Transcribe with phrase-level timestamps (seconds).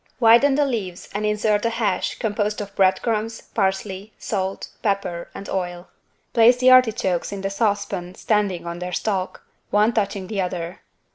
[0.19, 5.47] Widen the leaves and insert a hash composed of bread crumbs, parsley, salt, pepper and
[5.47, 5.89] oil.
[6.33, 10.79] Place the artichokes in the saucepan standing on their stalk, one touching the other.